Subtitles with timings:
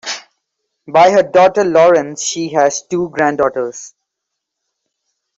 [0.87, 3.93] By her daughter Lauren she has two granddaughters.